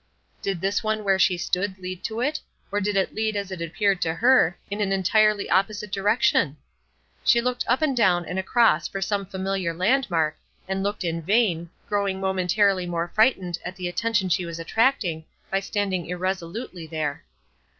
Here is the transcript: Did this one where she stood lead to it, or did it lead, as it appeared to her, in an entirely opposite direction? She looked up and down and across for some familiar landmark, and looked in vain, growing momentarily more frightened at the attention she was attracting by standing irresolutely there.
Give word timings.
Did 0.41 0.61
this 0.61 0.83
one 0.83 1.03
where 1.03 1.19
she 1.19 1.37
stood 1.37 1.77
lead 1.77 2.03
to 2.05 2.21
it, 2.21 2.39
or 2.71 2.81
did 2.81 2.95
it 2.97 3.13
lead, 3.13 3.35
as 3.35 3.51
it 3.51 3.61
appeared 3.61 4.01
to 4.01 4.15
her, 4.15 4.57
in 4.71 4.81
an 4.81 4.91
entirely 4.91 5.47
opposite 5.47 5.91
direction? 5.91 6.57
She 7.23 7.39
looked 7.39 7.63
up 7.67 7.83
and 7.83 7.95
down 7.95 8.25
and 8.25 8.39
across 8.39 8.87
for 8.87 8.99
some 8.99 9.27
familiar 9.27 9.75
landmark, 9.75 10.37
and 10.67 10.81
looked 10.81 11.03
in 11.03 11.21
vain, 11.21 11.69
growing 11.87 12.19
momentarily 12.19 12.87
more 12.87 13.09
frightened 13.13 13.59
at 13.63 13.75
the 13.75 13.87
attention 13.87 14.27
she 14.29 14.43
was 14.43 14.57
attracting 14.57 15.23
by 15.51 15.59
standing 15.59 16.07
irresolutely 16.07 16.87
there. 16.87 17.23